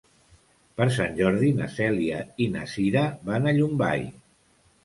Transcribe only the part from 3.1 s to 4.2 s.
van a Llombai.